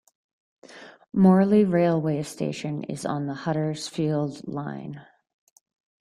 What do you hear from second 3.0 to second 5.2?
on the Huddersfield Line.